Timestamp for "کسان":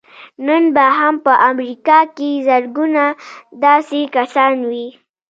4.15-4.53